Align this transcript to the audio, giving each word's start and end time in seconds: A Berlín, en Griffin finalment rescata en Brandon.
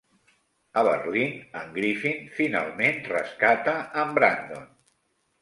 A 0.79 0.83
Berlín, 0.87 1.35
en 1.59 1.69
Griffin 1.75 2.23
finalment 2.39 2.99
rescata 3.13 3.77
en 4.07 4.19
Brandon. 4.19 4.67